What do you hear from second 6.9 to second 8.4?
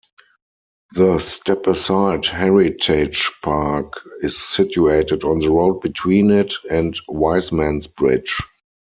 Wisemans Bridge.